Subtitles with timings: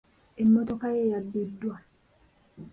[0.41, 1.75] Emmotoka ye yabbiddwa.